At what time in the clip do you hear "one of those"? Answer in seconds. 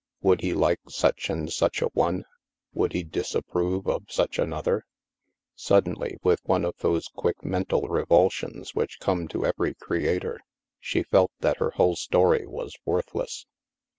6.45-7.07